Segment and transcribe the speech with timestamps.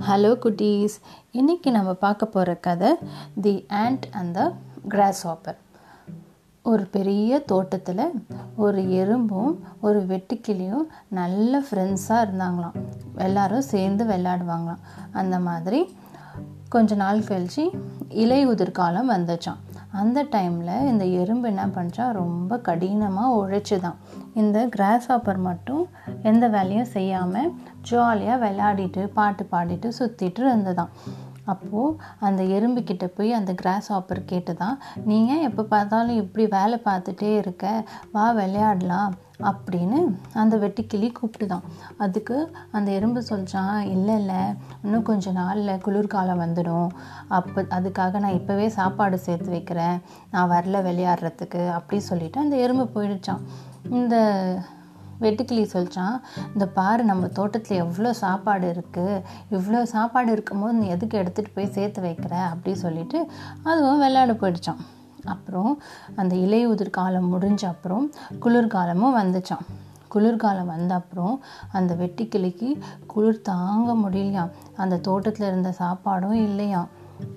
[0.00, 0.94] Hello குட்டீஸ்.
[1.32, 2.94] இன்றைக்கி நம்ம பார்க்க போகிற கதை
[3.40, 4.52] the ant and the
[5.28, 5.58] grasshopper
[6.62, 8.02] ஒரு பெரிய தோட்டத்தில்
[8.56, 12.76] ஒரு எறும்பும் ஒரு வெட்டுக்கிளியும் நல்ல ஃப்ரெண்ட்ஸாக இருந்தாங்களாம்.
[13.16, 14.82] எல்லாரும் சேர்ந்து விளையாடுவாங்களாம்.
[15.12, 15.96] அந்த மாதிரி
[16.68, 17.64] கொஞ்ச நாள் கழிச்சு
[18.08, 19.62] இலை உதிர்காலம் வந்துச்சான்
[19.94, 23.98] அந்த டைமில் இந்த எறும்பு என்ன பண்ணுச்சா ரொம்ப கடினமாக உழைச்சிதான்
[24.34, 25.84] இந்த கிராஸ் ஹாப்பர் மட்டும்
[26.22, 30.92] எந்த வேலையும் செய்யாமல் ஜாலியாக விளையாடிட்டு பாட்டு பாடிட்டு சுற்றிட்டு இருந்ததாம்
[31.44, 37.84] அப்போது அந்த எறும்புக்கிட்ட போய் அந்த கிராஸ் ஹாப்பர் கேட்டுதான் நீங்கள் எப்போ பார்த்தாலும் இப்படி வேலை பார்த்துட்டே இருக்க
[38.12, 39.98] வா விளையாடலாம் அப்படின்னு
[40.32, 41.64] அந்த வெட்டுக்கிளி கூப்பிட்டுதான்.
[41.98, 44.42] அதுக்கு அந்த எறும்பு சொல்கிறான் இல்லை இல்லை
[44.82, 46.88] இன்னும் கொஞ்சம் நாளில் குளிர்காலம் வந்துடும்.
[47.28, 50.00] அப்போ அதுக்காக நான் இப்போவே சாப்பாடு சேர்த்து வைக்கிறேன்.
[50.30, 53.42] நான் வரல விளையாடுறதுக்கு அப்படி சொல்லிட்டு அந்த எறும்பு போயிடுச்சான்
[53.90, 54.16] இந்த
[55.26, 56.16] வெட்டுக்கிளி சொல்கிறான்
[56.52, 59.22] இந்த பாரு நம்ம தோட்டத்தில் எவ்வளோ சாப்பாடு இருக்குது
[59.56, 62.34] இவ்வளோ சாப்பாடு இருக்கும்போது நீ எதுக்கு எடுத்துகிட்டு போய் சேர்த்து வைக்கிற?
[62.52, 63.20] அப்படி சொல்லிட்டு
[63.70, 64.82] அதுவும் விளையாட போயிடுச்சான்.
[65.34, 65.72] அப்புறம்
[66.20, 68.06] அந்த இலையுதிர் காலம் முடிஞ்ச அப்புறம்
[68.44, 69.64] குளிர்காலமும் வந்துச்சான்.
[70.14, 71.36] குளிர்காலம் வந்த அப்புறம்
[71.78, 71.92] அந்த
[72.34, 72.68] கிளிக்கு
[73.12, 74.52] குளிர் தாங்க முடியலையாம்.
[74.82, 76.90] அந்த தோட்டத்தில் இருந்த சாப்பாடும் இல்லையாம்.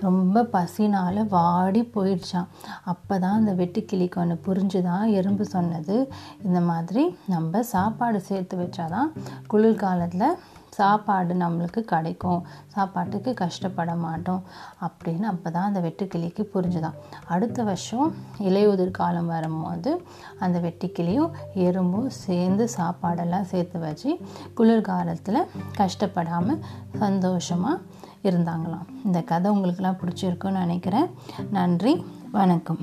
[0.00, 2.48] ரொம்ப பசினால் வாடி போயிடுச்சான்
[2.84, 6.12] அப்போ தான் அந்த வெட்டுக்கிளிக்கு ஒன்று புரிஞ்சுதான் எறும்பு சொன்னது.
[6.42, 9.10] இந்த மாதிரி நம்ம சாப்பாடு சேர்த்து வச்சாதான்
[9.46, 10.38] குளிர்காலத்தில்
[10.70, 12.42] சாப்பாடு நம்மளுக்கு கிடைக்கும்.
[12.66, 14.42] சாப்பாட்டுக்கு கஷ்டப்பட மாட்டோம்.
[14.82, 16.94] அப்படின்னு அப்போ தான் அந்த வெட்டுக்கிளிக்கு புரிஞ்சுதான்.
[17.28, 20.02] அடுத்த வருஷம் இலையுதிர் காலம் வரும்போது
[20.38, 24.18] அந்த வெட்டுக்கிளியும் எறும்பும் சேர்ந்து சாப்பாடெல்லாம் சேர்த்து வச்சு
[24.54, 25.46] குளிர்காலத்தில்
[25.76, 26.64] கஷ்டப்படாமல்
[26.96, 27.80] சந்தோஷமாக
[28.22, 28.86] இருந்தாங்களாம்.
[29.04, 31.10] இந்த கதை உங்களுக்கெல்லாம் பிடிச்சிருக்குன்னு நினைக்கிறேன்.
[31.50, 32.04] நன்றி.
[32.30, 32.78] வணக்கம்.